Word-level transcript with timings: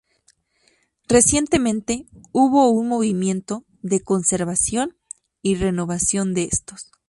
Recientemente, 1.07 2.07
hubo 2.31 2.69
un 2.71 2.87
movimiento 2.87 3.65
de 3.83 4.01
conservación 4.01 4.97
y 5.43 5.53
renovación 5.57 6.33
de 6.33 6.45
estos. 6.51 6.89